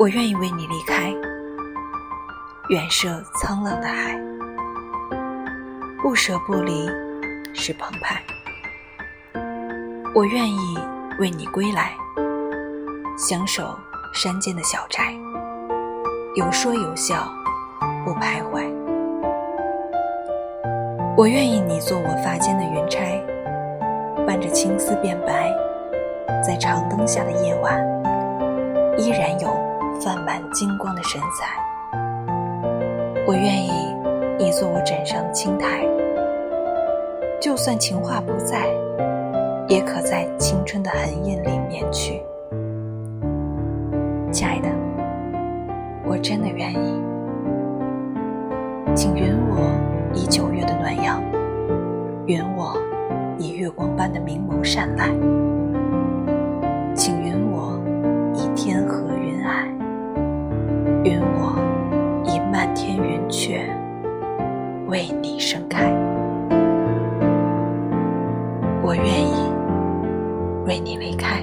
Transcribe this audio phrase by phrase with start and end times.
[0.00, 1.14] 我愿意为你离开，
[2.70, 4.18] 远涉沧浪的海，
[6.00, 6.88] 不舍不离
[7.52, 8.18] 是澎湃。
[10.14, 10.78] 我愿意
[11.18, 11.92] 为你归来，
[13.18, 13.78] 相守
[14.14, 15.14] 山间的小寨，
[16.34, 17.30] 有说有笑，
[18.02, 18.72] 不徘徊。
[21.14, 23.22] 我愿意你做我发间的云钗，
[24.26, 25.54] 伴着青丝变白，
[26.42, 27.78] 在长灯下的夜晚，
[28.96, 29.69] 依然有
[30.00, 31.58] 泛满金光的神采。
[33.26, 33.70] 我愿意
[34.38, 35.86] 你做我枕上的青苔，
[37.40, 38.66] 就算情话不在，
[39.68, 42.22] 也可在青春的痕印里面去。
[44.32, 44.68] 亲爱的，
[46.04, 47.02] 我真的愿意，
[48.94, 49.58] 请允我
[50.14, 51.22] 以九月的暖阳，
[52.26, 52.74] 允我
[53.38, 55.08] 以月光般的明眸善睐，
[61.10, 61.58] 愿我
[62.24, 63.68] 以漫天云雀
[64.86, 65.92] 为你盛开。
[68.80, 71.42] 我愿意为你离开。